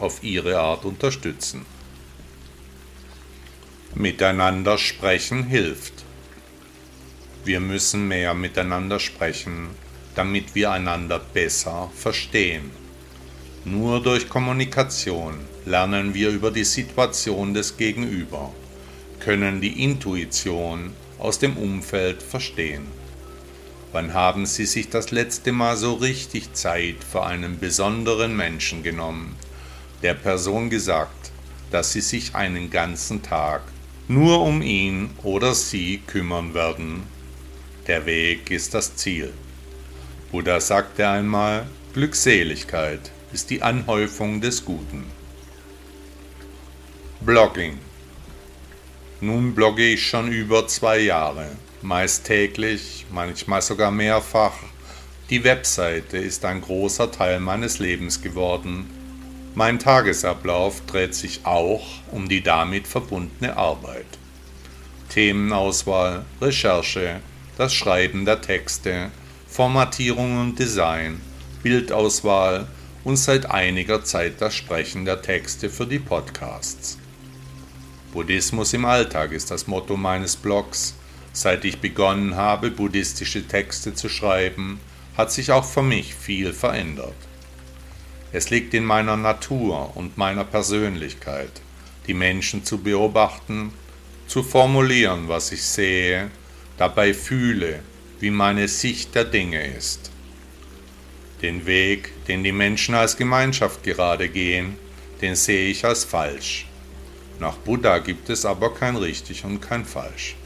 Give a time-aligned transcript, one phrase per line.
[0.00, 1.66] auf ihre Art unterstützen.
[3.94, 6.04] Miteinander sprechen hilft.
[7.44, 9.68] Wir müssen mehr miteinander sprechen,
[10.14, 12.70] damit wir einander besser verstehen.
[13.64, 15.34] Nur durch Kommunikation
[15.66, 18.52] lernen wir über die Situation des Gegenüber,
[19.18, 22.86] können die Intuition aus dem Umfeld verstehen.
[23.92, 29.36] Wann haben Sie sich das letzte Mal so richtig Zeit für einen besonderen Menschen genommen
[30.02, 31.30] der Person gesagt,
[31.70, 33.62] dass sie sich einen ganzen Tag
[34.08, 37.04] nur um ihn oder sie kümmern werden.
[37.86, 39.32] Der Weg ist das Ziel.
[40.32, 45.04] Buddha sagte einmal, Glückseligkeit ist die Anhäufung des Guten.
[47.20, 47.78] Blogging.
[49.20, 51.46] Nun blogge ich schon über zwei Jahre,
[51.82, 54.54] meist täglich, manchmal sogar mehrfach.
[55.28, 58.99] Die Webseite ist ein großer Teil meines Lebens geworden
[59.54, 64.06] mein Tagesablauf dreht sich auch um die damit verbundene Arbeit.
[65.08, 67.20] Themenauswahl, Recherche,
[67.58, 69.10] das Schreiben der Texte,
[69.48, 71.20] Formatierung und Design,
[71.62, 72.68] Bildauswahl
[73.02, 76.96] und seit einiger Zeit das Sprechen der Texte für die Podcasts.
[78.12, 80.94] Buddhismus im Alltag ist das Motto meines Blogs.
[81.32, 84.80] Seit ich begonnen habe, buddhistische Texte zu schreiben,
[85.16, 87.14] hat sich auch für mich viel verändert.
[88.32, 91.50] Es liegt in meiner Natur und meiner Persönlichkeit,
[92.06, 93.72] die Menschen zu beobachten,
[94.28, 96.30] zu formulieren, was ich sehe,
[96.76, 97.80] dabei fühle,
[98.20, 100.12] wie meine Sicht der Dinge ist.
[101.42, 104.76] Den Weg, den die Menschen als Gemeinschaft gerade gehen,
[105.20, 106.66] den sehe ich als falsch.
[107.40, 110.36] Nach Buddha gibt es aber kein richtig und kein falsch.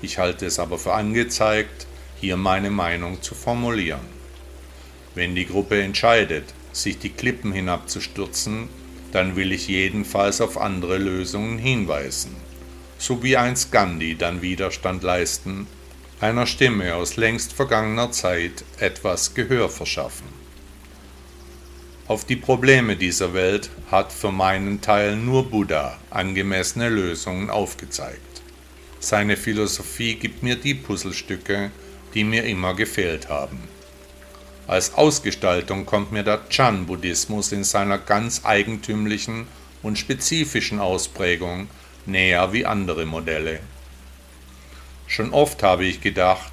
[0.00, 1.86] Ich halte es aber für angezeigt,
[2.18, 4.20] hier meine Meinung zu formulieren.
[5.14, 8.68] Wenn die Gruppe entscheidet, sich die Klippen hinabzustürzen,
[9.12, 12.36] dann will ich jedenfalls auf andere Lösungen hinweisen,
[12.98, 15.66] so wie einst Gandhi dann Widerstand leisten,
[16.20, 20.28] einer Stimme aus längst vergangener Zeit etwas Gehör verschaffen.
[22.06, 28.42] Auf die Probleme dieser Welt hat für meinen Teil nur Buddha angemessene Lösungen aufgezeigt.
[28.98, 31.70] Seine Philosophie gibt mir die Puzzlestücke,
[32.12, 33.60] die mir immer gefehlt haben.
[34.70, 39.48] Als Ausgestaltung kommt mir der Chan-Buddhismus in seiner ganz eigentümlichen
[39.82, 41.66] und spezifischen Ausprägung
[42.06, 43.58] näher wie andere Modelle.
[45.08, 46.52] Schon oft habe ich gedacht,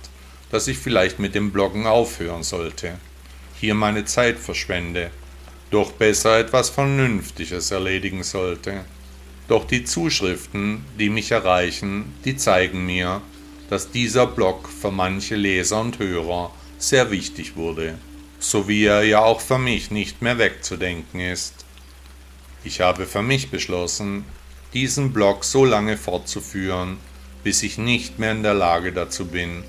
[0.50, 2.97] dass ich vielleicht mit dem Bloggen aufhören sollte,
[3.59, 5.11] hier meine Zeit verschwende,
[5.69, 8.83] doch besser etwas Vernünftiges erledigen sollte.
[9.47, 13.22] Doch die Zuschriften, die mich erreichen, die zeigen mir,
[13.69, 17.95] dass dieser Blog für manche Leser und Hörer sehr wichtig wurde
[18.39, 21.65] so wie er ja auch für mich nicht mehr wegzudenken ist.
[22.63, 24.25] Ich habe für mich beschlossen,
[24.73, 26.97] diesen Blog so lange fortzuführen,
[27.43, 29.63] bis ich nicht mehr in der Lage dazu bin,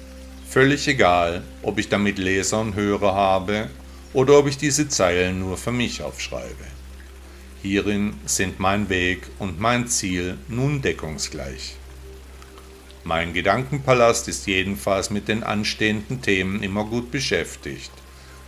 [0.48, 3.70] völlig egal, ob ich damit Leser und Hörer habe
[4.12, 6.66] oder ob ich diese Zeilen nur für mich aufschreibe.
[7.62, 11.76] Hierin sind mein Weg und mein Ziel nun deckungsgleich.
[13.04, 17.92] Mein Gedankenpalast ist jedenfalls mit den anstehenden Themen immer gut beschäftigt.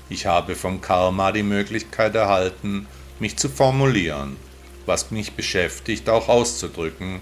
[0.09, 2.87] Ich habe vom Karma die Möglichkeit erhalten,
[3.21, 4.37] mich zu formulieren,
[4.87, 7.21] was mich beschäftigt, auch auszudrücken,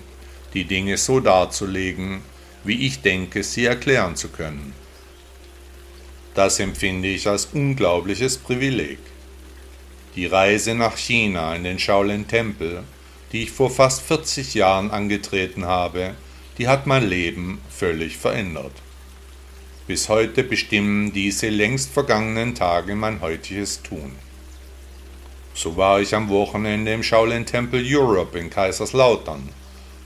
[0.54, 2.22] die Dinge so darzulegen,
[2.64, 4.72] wie ich denke, sie erklären zu können.
[6.34, 8.98] Das empfinde ich als unglaubliches Privileg.
[10.16, 12.84] Die Reise nach China in den Shaolin-Tempel,
[13.32, 16.14] die ich vor fast 40 Jahren angetreten habe,
[16.58, 18.72] die hat mein Leben völlig verändert.
[19.86, 24.12] Bis heute bestimmen diese längst vergangenen Tage mein heutiges Tun.
[25.54, 29.48] So war ich am Wochenende im Shaolin Tempel Europe in Kaiserslautern,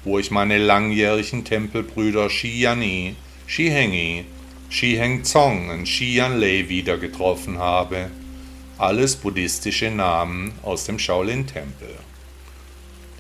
[0.05, 3.17] wo ich meine langjährigen Tempelbrüder Shi Yanyi,
[3.47, 4.25] Shi Hengi,
[4.69, 8.11] Shi Heng Zong und Shi Yan Lei wieder getroffen habe.
[8.79, 11.97] Alles buddhistische Namen aus dem Shaolin Tempel.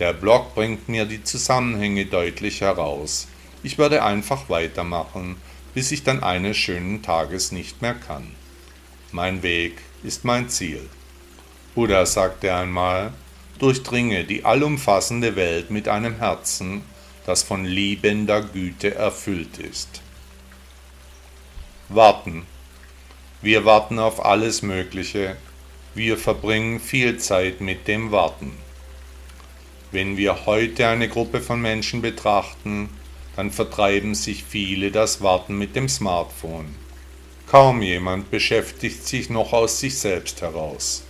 [0.02, 3.28] Der Blog bringt mir die Zusammenhänge deutlich heraus.
[3.62, 5.36] Ich werde einfach weitermachen
[5.74, 8.34] bis ich dann eines schönen Tages nicht mehr kann.
[9.10, 10.88] Mein Weg ist mein Ziel.
[11.74, 13.12] Buddha sagte einmal,
[13.58, 16.82] durchdringe die allumfassende Welt mit einem Herzen,
[17.24, 20.02] das von liebender Güte erfüllt ist.
[21.88, 22.46] Warten.
[23.40, 25.36] Wir warten auf alles Mögliche.
[25.94, 28.52] Wir verbringen viel Zeit mit dem Warten.
[29.92, 32.88] Wenn wir heute eine Gruppe von Menschen betrachten,
[33.36, 36.74] dann vertreiben sich viele das Warten mit dem Smartphone.
[37.46, 41.04] Kaum jemand beschäftigt sich noch aus sich selbst heraus.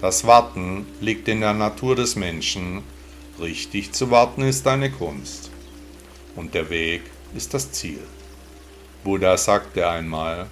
[0.00, 2.84] Das Warten liegt in der Natur des Menschen.
[3.40, 5.50] Richtig zu warten ist eine Kunst.
[6.36, 7.02] Und der Weg
[7.34, 7.98] ist das Ziel.
[9.02, 10.46] Buddha sagte einmal,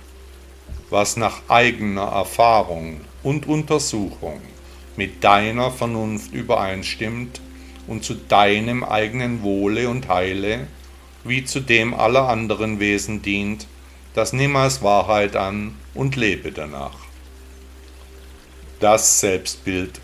[0.91, 4.41] was nach eigener Erfahrung und Untersuchung
[4.97, 7.41] mit deiner Vernunft übereinstimmt
[7.87, 10.67] und zu deinem eigenen Wohle und Heile
[11.25, 13.67] wie zu dem aller anderen Wesen dient,
[14.14, 16.96] das nimm als Wahrheit an und lebe danach.
[18.81, 20.00] Das Selbstbild.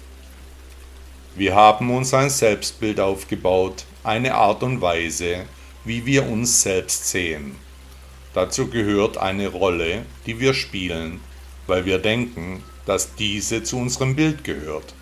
[1.35, 5.45] Wir haben uns ein Selbstbild aufgebaut, eine Art und Weise,
[5.85, 7.57] wie wir uns selbst sehen.
[8.35, 11.21] Dazu gehört eine Rolle, die wir spielen,
[11.67, 14.95] weil wir denken, dass diese zu unserem Bild gehört,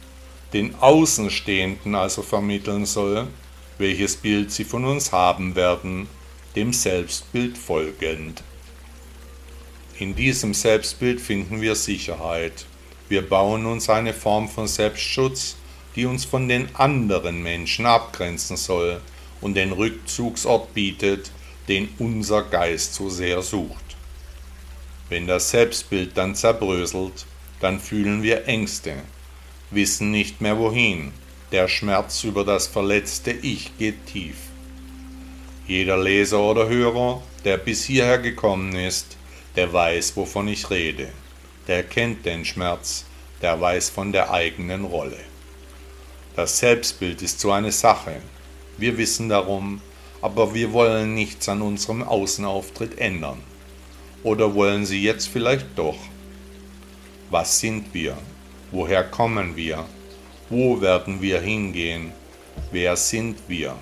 [0.56, 3.26] den Außenstehenden also vermitteln soll,
[3.76, 6.08] welches Bild sie von uns haben werden,
[6.55, 8.43] dem Selbstbild folgend.
[9.99, 12.64] In diesem Selbstbild finden wir Sicherheit.
[13.11, 15.56] Wir bauen uns eine Form von Selbstschutz,
[15.94, 19.03] die uns von den anderen Menschen abgrenzen soll
[19.43, 21.32] und den Rückzugsort bietet,
[21.69, 23.99] den unser Geist so sehr sucht.
[25.11, 27.26] Wenn das Selbstbild dann zerbröselt,
[27.61, 28.94] dann fühlen wir Ängste,
[29.71, 31.13] wissen nicht mehr wohin.
[31.53, 34.37] Der Schmerz über das verletzte Ich geht tief.
[35.67, 39.17] Jeder Leser oder Hörer, der bis hierher gekommen ist,
[39.57, 41.09] der weiß, wovon ich rede.
[41.67, 43.05] Der kennt den Schmerz,
[43.43, 45.19] der weiß von der eigenen Rolle.
[46.37, 48.21] Das Selbstbild ist so eine Sache.
[48.77, 49.81] Wir wissen darum,
[50.21, 53.43] aber wir wollen nichts an unserem Außenauftritt ändern.
[54.23, 55.99] Oder wollen Sie jetzt vielleicht doch?
[57.31, 58.19] Was sind wir?
[58.71, 59.85] Woher kommen wir?
[60.51, 62.13] Wo werden wir hingehen?
[62.71, 63.77] Wer sind wir?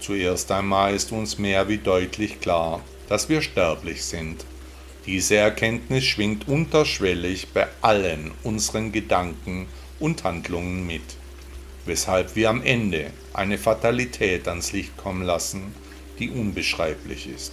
[0.00, 4.44] Zuerst einmal ist uns mehr wie deutlich klar, dass wir sterblich sind.
[5.06, 9.66] Diese Erkenntnis schwingt unterschwellig bei allen unseren Gedanken
[9.98, 11.02] und Handlungen mit
[11.86, 15.74] weshalb wir am Ende eine Fatalität ans Licht kommen lassen,
[16.18, 17.52] die unbeschreiblich ist.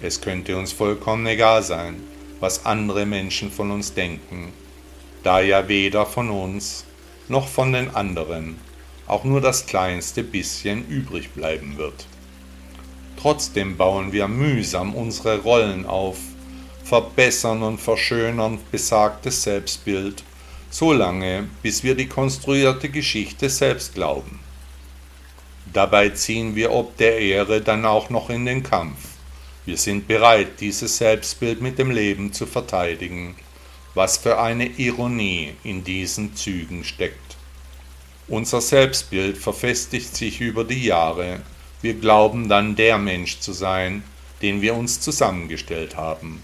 [0.00, 1.96] Es könnte uns vollkommen egal sein,
[2.40, 4.52] was andere Menschen von uns denken,
[5.22, 6.84] da ja weder von uns
[7.28, 8.58] noch von den anderen
[9.06, 12.06] auch nur das kleinste bisschen übrig bleiben wird.
[13.16, 16.18] Trotzdem bauen wir mühsam unsere Rollen auf,
[16.84, 20.22] verbessern und verschönern besagtes Selbstbild
[20.70, 24.40] so lange, bis wir die konstruierte Geschichte selbst glauben.
[25.72, 29.15] Dabei ziehen wir ob der Ehre dann auch noch in den Kampf.
[29.66, 33.34] Wir sind bereit, dieses Selbstbild mit dem Leben zu verteidigen.
[33.94, 37.36] Was für eine Ironie in diesen Zügen steckt.
[38.28, 41.42] Unser Selbstbild verfestigt sich über die Jahre.
[41.82, 44.04] Wir glauben dann der Mensch zu sein,
[44.40, 46.40] den wir uns zusammengestellt haben.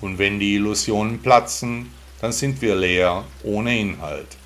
[0.00, 4.36] Und wenn die Illusionen platzen, dann sind wir leer, ohne Inhalt.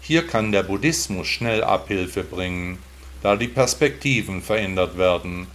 [0.00, 2.78] Hier kann der Buddhismus schnell Abhilfe bringen,
[3.22, 5.46] da die Perspektiven verändert werden,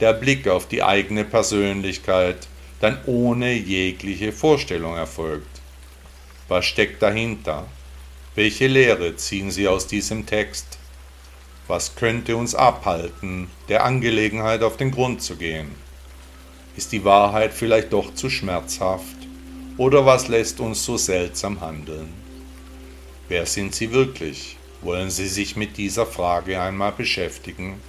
[0.00, 2.48] der Blick auf die eigene Persönlichkeit
[2.80, 5.60] dann ohne jegliche Vorstellung erfolgt.
[6.48, 7.66] Was steckt dahinter?
[8.34, 10.78] Welche Lehre ziehen Sie aus diesem Text?
[11.66, 15.72] Was könnte uns abhalten, der Angelegenheit auf den Grund zu gehen?
[16.76, 19.16] Ist die Wahrheit vielleicht doch zu schmerzhaft?
[19.76, 22.12] Oder was lässt uns so seltsam handeln?
[23.28, 24.56] Wer sind Sie wirklich?
[24.80, 27.80] Wollen Sie sich mit dieser Frage einmal beschäftigen?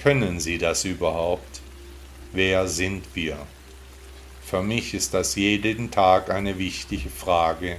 [0.00, 1.60] Können Sie das überhaupt?
[2.32, 3.36] Wer sind wir?
[4.42, 7.76] Für mich ist das jeden Tag eine wichtige Frage.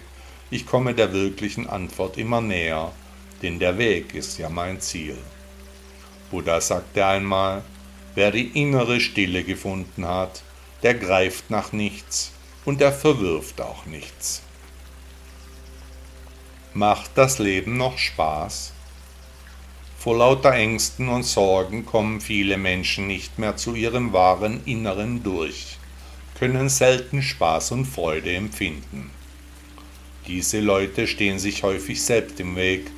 [0.52, 2.92] Ich komme der wirklichen Antwort immer näher,
[3.42, 5.18] denn der Weg ist ja mein Ziel.
[6.30, 7.64] Buddha sagte einmal,
[8.14, 10.44] wer die innere Stille gefunden hat,
[10.84, 12.34] der greift nach nichts,
[12.66, 14.44] und er verwirft auch nichts.
[16.76, 18.74] Macht das Leben noch Spaß?
[20.02, 25.78] Vor lauter Ängsten und Sorgen kommen viele Menschen nicht mehr zu ihrem wahren Inneren durch,
[26.40, 29.12] können selten Spaß und Freude empfinden.
[30.26, 32.90] Diese Leute stehen sich häufig selbst im Weg,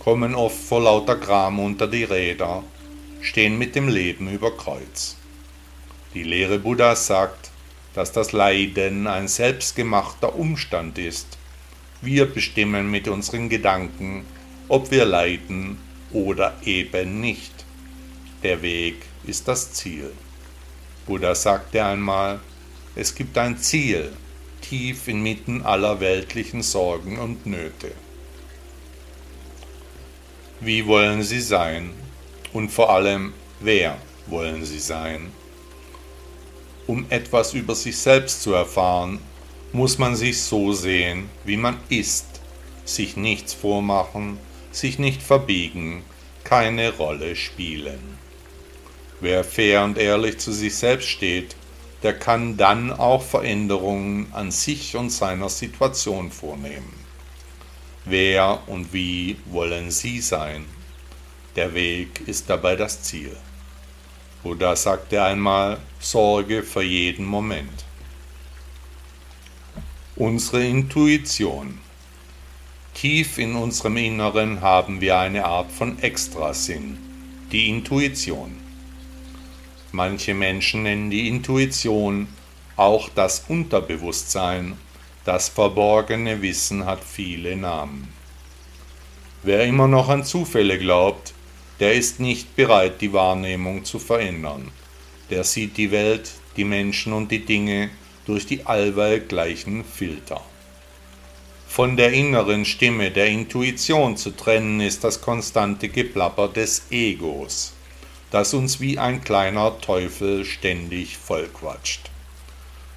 [0.00, 2.64] kommen oft vor lauter Gram unter die Räder,
[3.20, 5.14] stehen mit dem Leben über Kreuz.
[6.12, 7.52] Die Lehre Buddhas sagt,
[7.94, 11.38] dass das Leiden ein selbstgemachter Umstand ist,
[12.02, 14.24] Wir bestimmen mit unseren Gedanken,
[14.68, 15.78] ob wir leiden
[16.12, 17.52] oder eben nicht.
[18.42, 20.12] Der Weg ist das Ziel.
[21.06, 22.40] Buddha sagte einmal,
[22.94, 24.12] es gibt ein Ziel,
[24.60, 27.92] tief inmitten aller weltlichen Sorgen und Nöte.
[30.60, 31.90] Wie wollen Sie sein?
[32.52, 33.96] Und vor allem, wer
[34.26, 35.32] wollen Sie sein?
[36.86, 39.20] Um etwas über sich selbst zu erfahren,
[39.72, 42.26] muss man sich so sehen, wie man ist,
[42.84, 44.38] sich nichts vormachen,
[44.78, 46.04] sich nicht verbiegen,
[46.44, 48.18] keine Rolle spielen.
[49.20, 51.56] Wer fair und ehrlich zu sich selbst steht,
[52.02, 56.94] der kann dann auch Veränderungen an sich und seiner Situation vornehmen.
[58.04, 60.64] Wer und wie wollen Sie sein?
[61.56, 63.36] Der Weg ist dabei das Ziel.
[64.44, 67.84] Buddha sagte einmal, Sorge für jeden Moment.
[70.14, 71.80] Unsere Intuition.
[73.00, 76.98] Tief in unserem Inneren haben wir eine Art von Extrasinn,
[77.52, 78.56] die Intuition.
[79.92, 82.26] Manche Menschen nennen die Intuition
[82.74, 84.76] auch das Unterbewusstsein.
[85.24, 88.08] Das verborgene Wissen hat viele Namen.
[89.44, 91.34] Wer immer noch an Zufälle glaubt,
[91.78, 94.72] der ist nicht bereit, die Wahrnehmung zu verändern.
[95.30, 97.90] Der sieht die Welt, die Menschen und die Dinge
[98.26, 100.42] durch die allweil gleichen Filter.
[101.68, 107.72] Von der inneren Stimme der Intuition zu trennen ist das konstante Geplapper des Egos,
[108.32, 112.10] das uns wie ein kleiner Teufel ständig vollquatscht.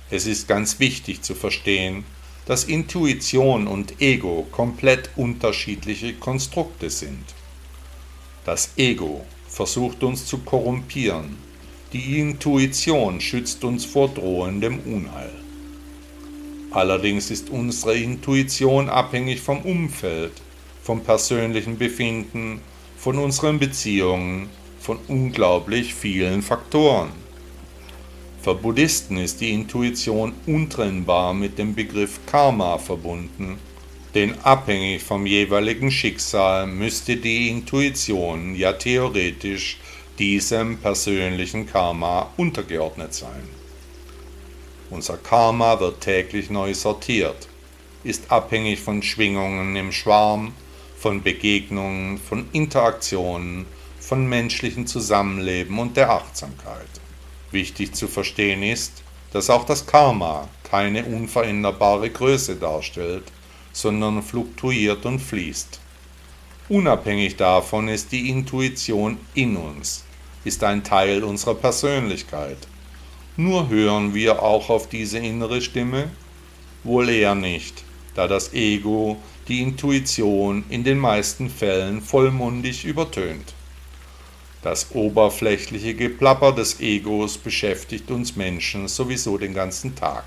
[0.09, 2.05] Es ist ganz wichtig zu verstehen,
[2.47, 7.25] dass Intuition und Ego komplett unterschiedliche Konstrukte sind.
[8.45, 11.37] Das Ego versucht uns zu korrumpieren,
[11.93, 15.40] die Intuition schützt uns vor drohendem Unheil.
[16.71, 20.31] Allerdings ist unsere Intuition abhängig vom Umfeld,
[20.81, 22.61] vom persönlichen Befinden,
[22.97, 24.49] von unseren Beziehungen,
[24.79, 27.09] von unglaublich vielen Faktoren.
[28.41, 33.59] Für Buddhisten ist die Intuition untrennbar mit dem Begriff Karma verbunden,
[34.15, 39.77] denn abhängig vom jeweiligen Schicksal müsste die Intuition ja theoretisch
[40.17, 43.60] diesem persönlichen Karma untergeordnet sein.
[44.91, 47.47] Unser Karma wird täglich neu sortiert,
[48.03, 50.53] ist abhängig von Schwingungen im Schwarm,
[50.97, 53.65] von Begegnungen, von Interaktionen,
[54.01, 56.89] von menschlichem Zusammenleben und der Achtsamkeit.
[57.51, 63.23] Wichtig zu verstehen ist, dass auch das Karma keine unveränderbare Größe darstellt,
[63.71, 65.79] sondern fluktuiert und fließt.
[66.67, 70.03] Unabhängig davon ist die Intuition in uns,
[70.43, 72.57] ist ein Teil unserer Persönlichkeit.
[73.37, 76.09] Nur hören wir auch auf diese innere Stimme?
[76.83, 77.83] Wohl eher nicht,
[78.13, 83.53] da das Ego die Intuition in den meisten Fällen vollmundig übertönt.
[84.61, 90.25] Das oberflächliche Geplapper des Egos beschäftigt uns Menschen sowieso den ganzen Tag.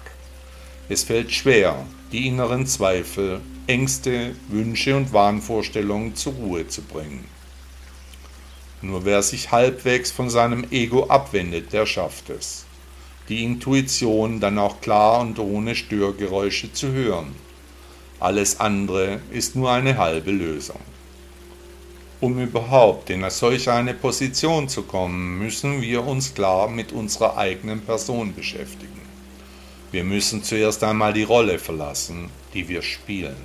[0.88, 7.26] Es fällt schwer, die inneren Zweifel, Ängste, Wünsche und Wahnvorstellungen zur Ruhe zu bringen.
[8.82, 12.66] Nur wer sich halbwegs von seinem Ego abwendet, der schafft es.
[13.28, 17.34] Die Intuition dann auch klar und ohne Störgeräusche zu hören.
[18.20, 20.80] Alles andere ist nur eine halbe Lösung.
[22.20, 27.80] Um überhaupt in solch eine Position zu kommen, müssen wir uns klar mit unserer eigenen
[27.80, 29.00] Person beschäftigen.
[29.90, 33.36] Wir müssen zuerst einmal die Rolle verlassen, die wir spielen.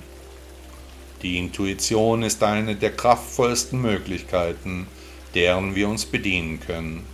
[1.22, 4.86] Die Intuition ist eine der kraftvollsten Möglichkeiten,
[5.34, 7.04] deren wir uns bedienen können.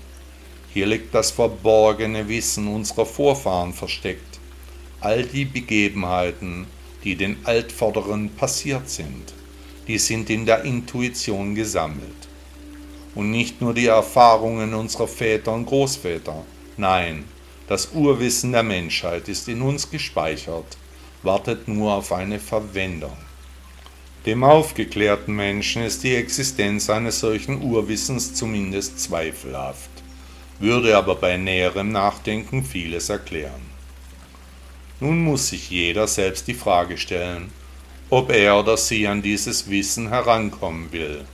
[0.76, 4.38] Hier liegt das verborgene Wissen unserer Vorfahren versteckt,
[5.00, 6.66] all die Begebenheiten,
[7.02, 9.32] die den Altvorderen passiert sind,
[9.88, 12.28] die sind in der Intuition gesammelt.
[13.14, 16.44] Und nicht nur die Erfahrungen unserer Väter und Großväter,
[16.76, 17.24] nein,
[17.68, 20.76] das Urwissen der Menschheit ist in uns gespeichert,
[21.22, 23.16] wartet nur auf eine Verwendung.
[24.26, 29.95] Dem aufgeklärten Menschen ist die Existenz eines solchen Urwissens zumindest zweifelhaft,
[30.58, 33.60] würde aber bei näherem Nachdenken vieles erklären.
[35.00, 37.52] Nun muss sich jeder selbst die Frage stellen,
[38.08, 41.24] ob er oder sie an dieses Wissen herankommen will,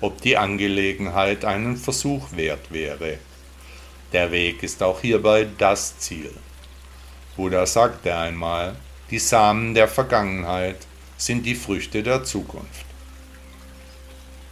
[0.00, 3.18] ob die Angelegenheit einen Versuch wert wäre.
[4.12, 6.30] Der Weg ist auch hierbei das Ziel.
[7.36, 8.76] Buddha sagte einmal,
[9.10, 12.86] die Samen der Vergangenheit sind die Früchte der Zukunft.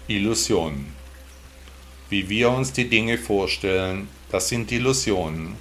[0.06, 0.93] Illusionen.
[2.14, 5.56] Wie wir uns die Dinge vorstellen, das sind Illusionen.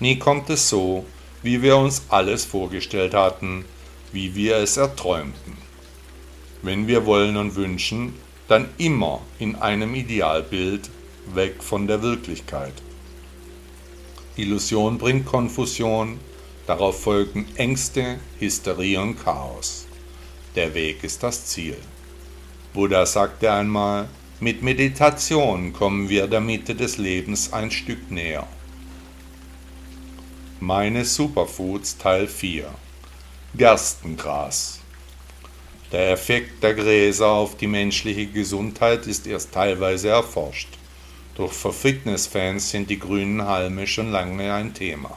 [0.00, 1.06] Nie kommt es so,
[1.44, 3.64] wie wir uns alles vorgestellt hatten,
[4.10, 5.52] wie wir es erträumten.
[6.62, 8.14] Wenn wir wollen und wünschen,
[8.48, 10.90] dann immer in einem Idealbild
[11.32, 12.74] weg von der Wirklichkeit.
[14.34, 16.18] Illusion bringt Konfusion,
[16.66, 19.86] darauf folgen Ängste, Hysterie und Chaos.
[20.56, 21.76] Der Weg ist das Ziel.
[22.74, 28.46] Buddha sagte einmal, mit Meditation kommen wir der Mitte des Lebens ein Stück näher.
[30.60, 32.68] Meine Superfoods Teil 4
[33.54, 34.80] Gerstengras
[35.90, 40.68] Der Effekt der Gräser auf die menschliche Gesundheit ist erst teilweise erforscht.
[41.36, 45.16] Doch für Fitnessfans sind die grünen Halme schon lange ein Thema.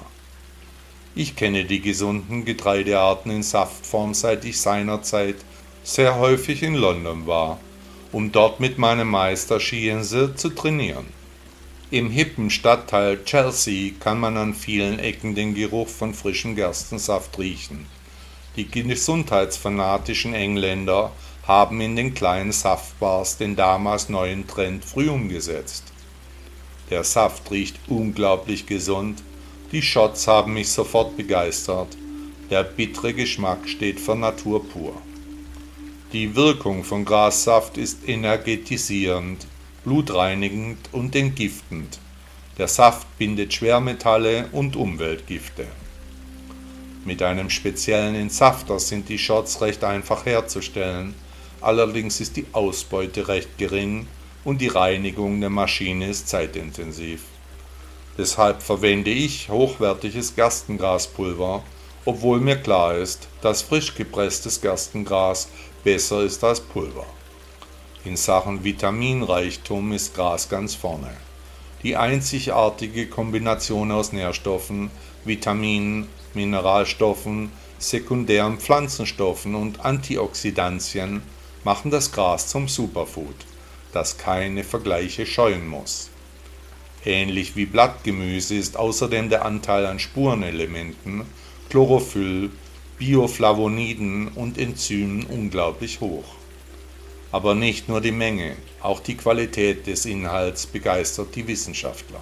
[1.14, 5.36] Ich kenne die gesunden Getreidearten in Saftform, seit ich seinerzeit
[5.84, 7.60] sehr häufig in London war,
[8.12, 11.06] um dort mit meinem Meister Schiense zu trainieren.
[11.92, 17.88] Im hippen Stadtteil Chelsea kann man an vielen Ecken den Geruch von frischem Gerstensaft riechen.
[18.56, 21.12] Die gesundheitsfanatischen Engländer
[21.48, 25.86] haben in den kleinen Saftbars den damals neuen Trend früh umgesetzt.
[26.92, 29.24] Der Saft riecht unglaublich gesund.
[29.72, 31.98] Die Shots haben mich sofort begeistert.
[32.50, 34.94] Der bittere Geschmack steht für Natur pur.
[36.12, 39.46] Die Wirkung von Grassaft ist energetisierend,
[39.84, 42.00] blutreinigend und entgiftend.
[42.58, 45.68] Der Saft bindet Schwermetalle und Umweltgifte.
[47.06, 51.14] Mit einem speziellen Entsafter sind die Shots recht einfach herzustellen,
[51.62, 54.08] allerdings ist die Ausbeute recht gering
[54.44, 57.22] und die Reinigung der Maschine ist zeitintensiv.
[58.18, 61.62] Deshalb verwende ich hochwertiges Gerstengraspulver,
[62.06, 65.50] obwohl mir klar ist, dass frisch gepresstes Gerstengras
[65.84, 67.06] besser ist als Pulver.
[68.06, 71.12] In Sachen Vitaminreichtum ist Gras ganz vorne.
[71.84, 74.92] Die einzigartige Kombination aus Nährstoffen,
[75.26, 81.22] Vitaminen, Mineralstoffen, sekundären Pflanzenstoffen und Antioxidantien
[81.64, 83.36] machen das Gras zum Superfood
[83.92, 86.10] das keine Vergleiche scheuen muss.
[87.06, 91.24] Ähnlich wie Blattgemüse ist außerdem der Anteil an Spurenelementen,
[91.70, 92.52] Chlorophyll,
[93.00, 96.26] Bioflavoniden und Enzymen unglaublich hoch.
[97.32, 102.20] Aber nicht nur die Menge, auch die Qualität des Inhalts begeistert die Wissenschaftler.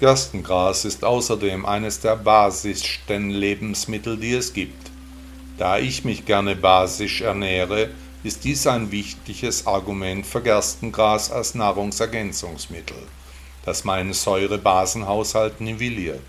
[0.00, 4.90] Gerstengras ist außerdem eines der basischsten Lebensmittel, die es gibt.
[5.58, 7.90] Da ich mich gerne basisch ernähre,
[8.24, 12.98] ist dies ein wichtiges Argument für Gerstengras als Nahrungsergänzungsmittel,
[13.64, 16.24] das meinen Säurebasenhaushalt nivelliert.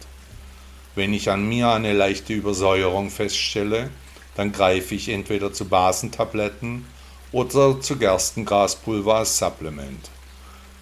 [0.95, 3.89] Wenn ich an mir eine leichte Übersäuerung feststelle,
[4.35, 6.85] dann greife ich entweder zu Basentabletten
[7.31, 10.09] oder zu Gerstengraspulver als Supplement.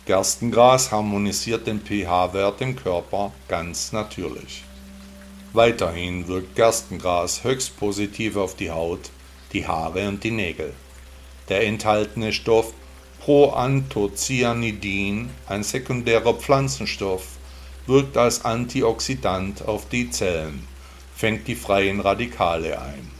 [0.05, 4.63] Gerstengras harmonisiert den pH-Wert im Körper ganz natürlich.
[5.53, 9.09] Weiterhin wirkt Gerstengras höchst positiv auf die Haut,
[9.53, 10.73] die Haare und die Nägel.
[11.49, 12.73] Der enthaltene Stoff
[13.23, 17.23] Proanthocyanidin, ein sekundärer Pflanzenstoff,
[17.87, 20.67] wirkt als Antioxidant auf die Zellen,
[21.15, 23.11] fängt die freien Radikale ein.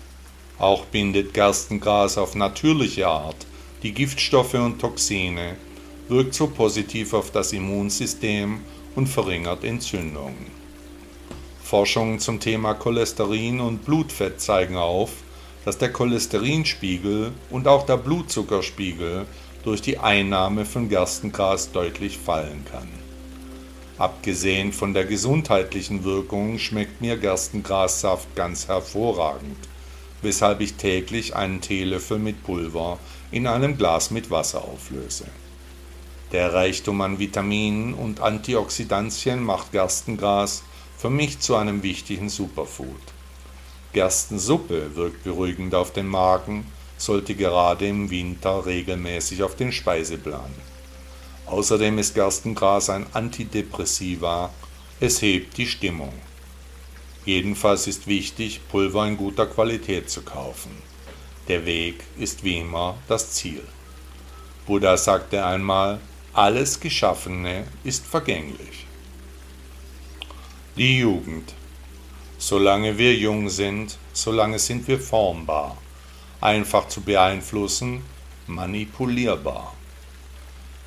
[0.57, 3.45] Auch bindet Gerstengras auf natürliche Art
[3.83, 5.57] die Giftstoffe und Toxine,
[6.07, 8.61] wirkt so positiv auf das Immunsystem
[8.95, 10.47] und verringert Entzündungen.
[11.61, 15.11] Forschungen zum Thema Cholesterin und Blutfett zeigen auf,
[15.65, 19.25] dass der Cholesterinspiegel und auch der Blutzuckerspiegel
[19.63, 23.02] durch die Einnahme von Gerstengras deutlich fallen kann.
[24.03, 29.55] Abgesehen von der gesundheitlichen Wirkung schmeckt mir Gerstengrassaft ganz hervorragend,
[30.21, 32.99] weshalb ich täglich einen Teelöffel mit Pulver
[33.31, 35.27] in einem Glas mit Wasser auflöse.
[36.33, 40.63] Der Reichtum an Vitaminen und Antioxidantien macht Gerstengras
[40.97, 43.13] für mich zu einem wichtigen Superfood.
[43.93, 46.65] Gerstensuppe wirkt beruhigend auf den Magen,
[46.97, 50.51] sollte gerade im Winter regelmäßig auf den Speiseplan.
[51.45, 54.49] Außerdem ist Gerstengras ein Antidepressiva,
[54.99, 56.13] es hebt die Stimmung.
[57.25, 60.71] Jedenfalls ist wichtig, Pulver in guter Qualität zu kaufen.
[61.47, 63.63] Der Weg ist wie immer das Ziel.
[64.65, 65.99] Buddha sagte einmal,
[66.33, 68.87] alles Geschaffene ist vergänglich.
[70.77, 71.53] Die Jugend
[72.45, 75.77] Solange wir jung sind, solange sind wir formbar,
[76.41, 78.01] einfach zu beeinflussen,
[78.47, 79.73] manipulierbar.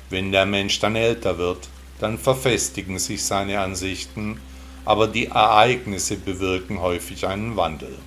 [0.09, 1.67] Wenn der Mensch dann älter wird,
[1.99, 4.39] dann verfestigen sich seine Ansichten,
[4.85, 7.97] aber die Ereignisse bewirken häufig einen Wandel.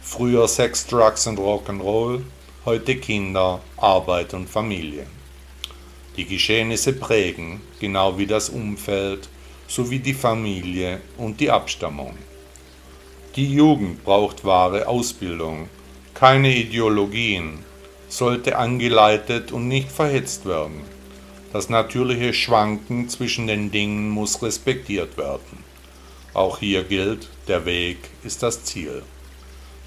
[0.00, 2.22] Früher Sex, Drugs und Rock'n'Roll,
[2.64, 5.06] heute Kinder, Arbeit und Familie.
[6.16, 9.28] Die Geschehnisse prägen, genau wie das Umfeld,
[9.68, 12.16] sowie die Familie und die Abstammung.
[13.34, 15.68] Die Jugend braucht wahre Ausbildung,
[16.14, 17.58] Keine Ideologien
[18.08, 20.95] sollte angeleitet und nicht verhetzt werden.
[21.56, 25.64] Das natürliche Schwanken zwischen den Dingen muss respektiert werden.
[26.34, 29.02] Auch hier gilt, der Weg ist das Ziel.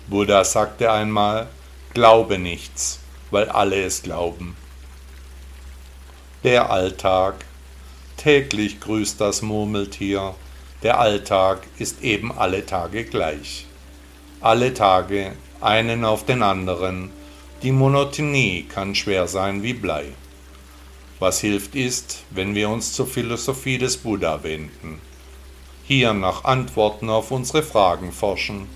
[0.08, 1.48] Buddha sagte einmal,
[1.94, 4.56] glaube nichts, weil alle es glauben.
[6.44, 7.46] Der Alltag.
[8.18, 10.34] Täglich grüßt das Murmeltier.
[10.82, 13.68] Der Alltag ist eben alle Tage gleich.
[14.42, 17.12] Alle Tage, einen auf den anderen.
[17.62, 20.06] Die Monotonie kann schwer sein wie Blei.
[21.20, 25.02] Was hilft ist, wenn wir uns zur Philosophie des Buddha wenden.
[25.84, 28.70] Hier nach Antworten auf unsere Fragen forschen.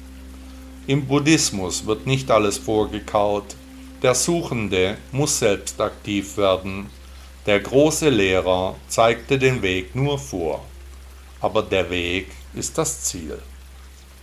[0.86, 3.56] Im Buddhismus wird nicht alles vorgekaut.
[4.02, 6.90] Der Suchende muss selbst aktiv werden.
[7.46, 10.66] Der große Lehrer zeigte den Weg nur vor.
[11.40, 13.40] Aber der Weg ist das Ziel.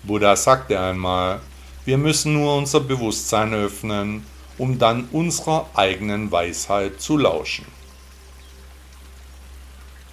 [0.03, 1.41] Buddha sagte einmal,
[1.87, 4.27] wir müssen nur unser Bewusstsein öffnen,
[4.59, 7.80] um dann unserer eigenen Weisheit zu lauschen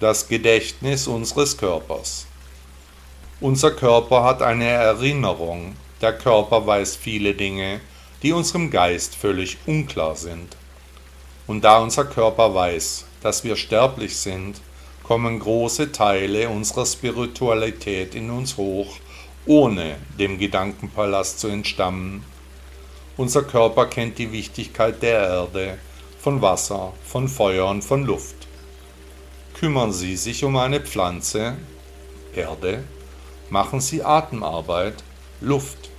[0.00, 2.26] das Gedächtnis unseres Körpers.
[3.40, 7.80] Unser Körper hat eine Erinnerung, der Körper weiß viele Dinge,
[8.22, 10.56] die unserem Geist völlig unklar sind.
[11.48, 14.60] Und da unser Körper weiß, dass wir sterblich sind,
[15.02, 18.98] kommen große Teile unserer Spiritualität in uns hoch,
[19.46, 22.22] ohne dem Gedankenpalast zu entstammen.
[23.16, 25.78] Unser Körper kennt die Wichtigkeit der Erde,
[26.20, 28.37] von Wasser, von Feuer und von Luft.
[29.58, 31.56] Kümmern Sie sich um eine Pflanze,
[32.32, 32.84] Erde,
[33.50, 35.02] machen Sie Atemarbeit,
[35.40, 35.90] Luft,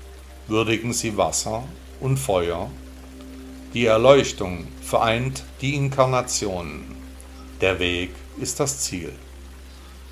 [0.47, 1.65] würdigen Sie Wasser
[1.99, 2.71] und Feuer.
[3.73, 6.95] Die Erleuchtung vereint die Inkarnationen.
[7.59, 9.11] Der Weg ist das Ziel.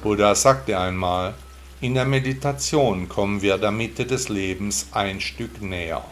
[0.04, 1.34] Buddha sagte einmal,
[1.80, 6.04] in der Meditation kommen wir der Mitte des Lebens ein Stück näher.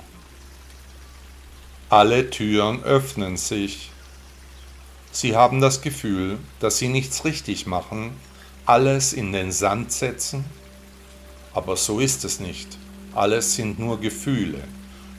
[1.90, 3.92] Alle Türen öffnen sich
[5.16, 8.18] Sie haben das Gefühl, dass Sie nichts richtig machen,
[8.66, 10.44] alles in den Sand setzen?
[11.54, 12.78] Aber so ist es nicht.
[13.14, 14.62] Alles sind nur Gefühle.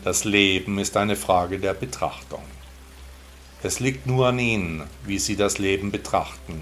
[0.05, 2.43] Das Leben ist eine Frage der Betrachtung.
[3.63, 6.61] Es liegt nur an Ihnen, wie Sie das Leben betrachten.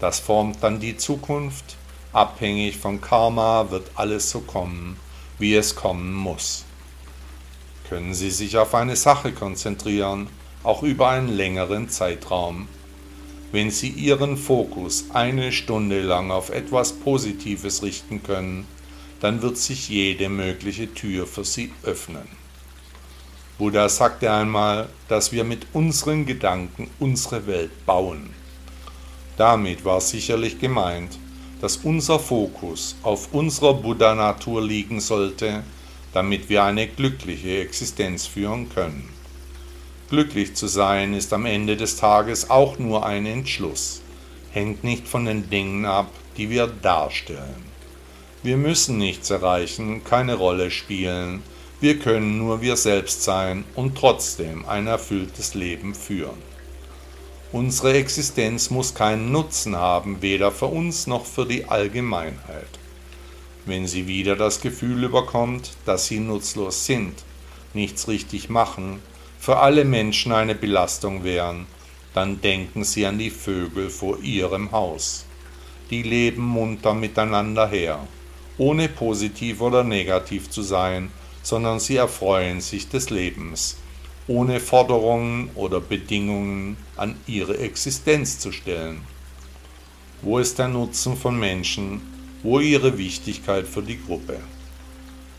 [0.00, 1.76] Das formt dann die Zukunft.
[2.12, 4.96] Abhängig von Karma wird alles so kommen,
[5.38, 6.64] wie es kommen muss.
[7.88, 10.28] Können Sie sich auf eine Sache konzentrieren,
[10.66, 12.68] auch über einen längeren Zeitraum.
[13.52, 18.66] Wenn Sie Ihren Fokus eine Stunde lang auf etwas Positives richten können,
[19.20, 22.28] dann wird sich jede mögliche Tür für Sie öffnen.
[23.58, 28.30] Buddha sagte einmal, dass wir mit unseren Gedanken unsere Welt bauen.
[29.36, 31.18] Damit war sicherlich gemeint,
[31.60, 35.62] dass unser Fokus auf unserer Buddha-Natur liegen sollte,
[36.12, 39.15] damit wir eine glückliche Existenz führen können.
[40.08, 44.02] Glücklich zu sein ist am Ende des Tages auch nur ein Entschluss,
[44.52, 47.64] hängt nicht von den Dingen ab, die wir darstellen.
[48.44, 51.42] Wir müssen nichts erreichen, keine Rolle spielen,
[51.80, 56.40] wir können nur wir selbst sein und trotzdem ein erfülltes Leben führen.
[57.50, 62.78] Unsere Existenz muss keinen Nutzen haben, weder für uns noch für die Allgemeinheit.
[63.64, 67.24] Wenn sie wieder das Gefühl überkommt, dass sie nutzlos sind,
[67.74, 69.00] nichts richtig machen,
[69.46, 71.68] für alle Menschen eine Belastung wären,
[72.14, 75.24] dann denken Sie an die Vögel vor Ihrem Haus.
[75.88, 78.08] Die leben munter miteinander her,
[78.58, 81.12] ohne positiv oder negativ zu sein,
[81.44, 83.76] sondern sie erfreuen sich des Lebens,
[84.26, 89.02] ohne Forderungen oder Bedingungen an ihre Existenz zu stellen.
[90.22, 92.00] Wo ist der Nutzen von Menschen,
[92.42, 94.40] wo ihre Wichtigkeit für die Gruppe?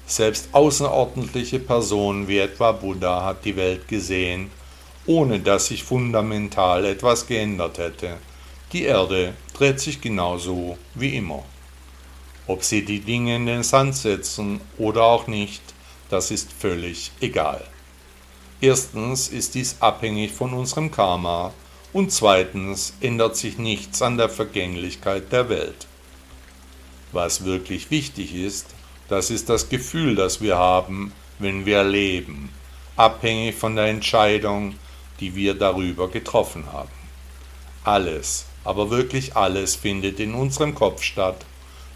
[0.08, 4.50] Selbst außerordentliche Personen wie etwa Buddha hat die Welt gesehen,
[5.06, 8.15] ohne dass sich fundamental etwas geändert hätte.
[8.72, 11.43] Die Erde dreht sich genauso wie immer.
[12.48, 15.62] Ob sie die Dinge in den Sand setzen oder auch nicht,
[16.10, 17.62] das ist völlig egal.
[18.62, 21.54] Erstens ist dies abhängig von unserem Karma
[21.91, 25.86] und zweitens ändert sich nichts an der Vergänglichkeit der Welt.
[27.12, 28.67] Was wirklich wichtig ist,
[29.10, 32.50] das ist das Gefühl, das wir haben, wenn wir leben,
[32.96, 34.76] abhängig von der Entscheidung,
[35.20, 36.89] die wir darüber getroffen haben.
[37.84, 41.46] Alles, aber wirklich alles findet in unserem Kopf statt.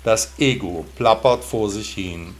[0.04, 2.34] Das Ego plappert vor sich hin.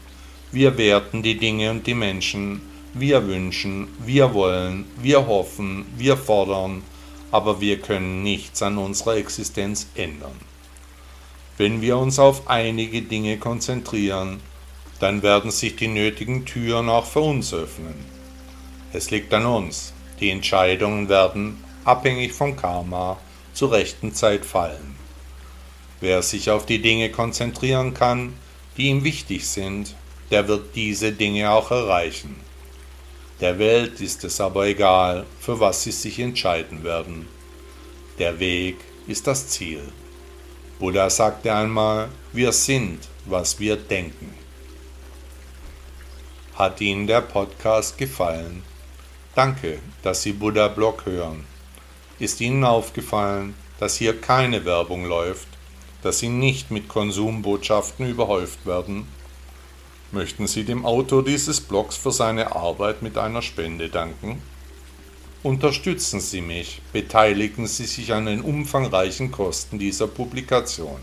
[0.50, 2.62] Wir werten die Dinge und die Menschen,
[2.94, 6.82] wir wünschen, wir wollen, wir hoffen, wir fordern,
[7.30, 10.38] aber wir können nichts an unserer Existenz ändern.
[11.56, 14.40] Wenn wir uns auf einige Dinge konzentrieren,
[15.02, 17.96] dann werden sich die nötigen Türen auch für uns öffnen.
[18.92, 19.92] Es liegt an uns.
[20.20, 23.18] Die Entscheidungen werden, abhängig vom Karma,
[23.52, 24.94] zur rechten Zeit fallen.
[26.00, 28.34] Wer sich auf die Dinge konzentrieren kann,
[28.76, 29.96] die ihm wichtig sind,
[30.30, 32.36] der wird diese Dinge auch erreichen.
[33.40, 37.26] Der Welt ist es aber egal, für was sie sich entscheiden werden.
[38.20, 38.76] Der Weg
[39.08, 39.80] ist das Ziel.
[40.78, 44.41] Buddha sagte einmal, wir sind, was wir denken.
[46.62, 48.62] Hat Ihnen der Podcast gefallen?
[49.34, 51.44] Danke, dass Sie Buddha Blog hören.
[52.20, 55.48] Ist Ihnen aufgefallen, dass hier keine Werbung läuft,
[56.04, 59.08] dass Sie nicht mit Konsumbotschaften überhäuft werden?
[60.12, 64.40] Möchten Sie dem Autor dieses Blogs für seine Arbeit mit einer Spende danken?
[65.42, 71.00] Unterstützen Sie mich, beteiligen Sie sich an den umfangreichen Kosten dieser Publikation.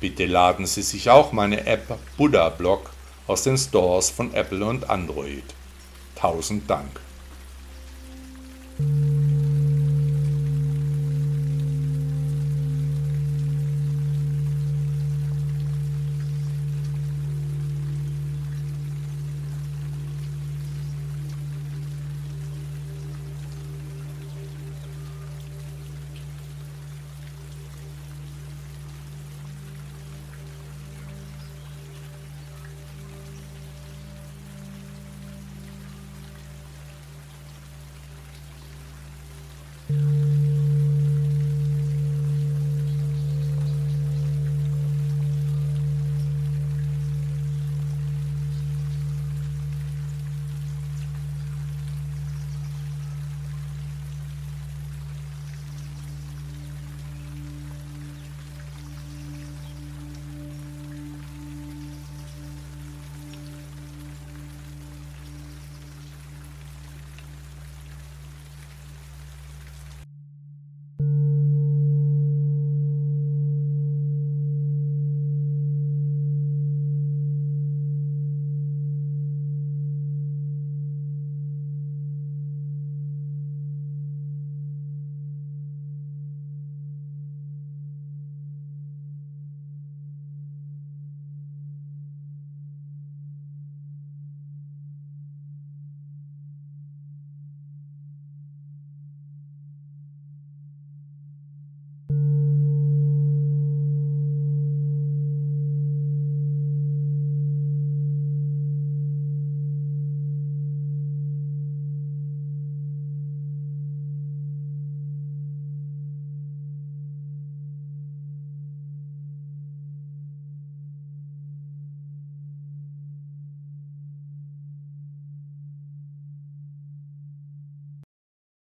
[0.00, 2.90] Bitte laden Sie sich auch meine App Buddha Blog
[3.26, 5.44] aus den Stores von Apple und Android.
[6.14, 7.00] Tausend Dank.